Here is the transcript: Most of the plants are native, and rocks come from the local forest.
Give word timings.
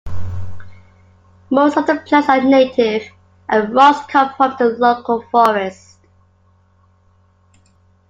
Most 1.51 1.77
of 1.77 1.85
the 1.85 1.97
plants 1.97 2.27
are 2.27 2.41
native, 2.43 3.07
and 3.47 3.71
rocks 3.71 4.03
come 4.11 4.33
from 4.35 4.55
the 4.57 4.69
local 4.79 5.21
forest. 5.31 5.99